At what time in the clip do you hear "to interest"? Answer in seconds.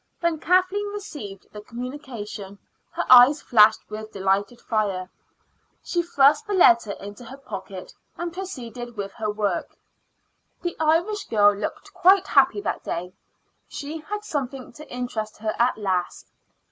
14.73-15.37